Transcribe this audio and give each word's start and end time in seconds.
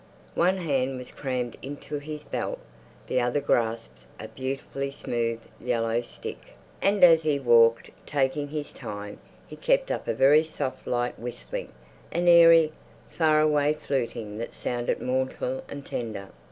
One 0.33 0.57
hand 0.57 0.97
was 0.97 1.11
crammed 1.11 1.57
into 1.61 1.99
his 1.99 2.23
belt, 2.23 2.57
the 3.05 3.21
other 3.21 3.39
grasped 3.39 4.01
a 4.19 4.27
beautifully 4.29 4.89
smooth 4.89 5.41
yellow 5.59 6.01
stick. 6.01 6.55
And 6.81 7.03
as 7.03 7.21
he 7.21 7.39
walked, 7.39 7.91
taking 8.07 8.47
his 8.47 8.71
time, 8.73 9.19
he 9.45 9.55
kept 9.55 9.91
up 9.91 10.07
a 10.07 10.15
very 10.15 10.43
soft 10.43 10.87
light 10.87 11.19
whistling, 11.19 11.69
an 12.11 12.27
airy, 12.27 12.71
far 13.11 13.41
away 13.41 13.75
fluting 13.75 14.39
that 14.39 14.55
sounded 14.55 15.03
mournful 15.03 15.61
and 15.69 15.85
tender. 15.85 16.29